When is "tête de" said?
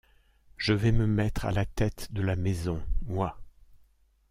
1.67-2.23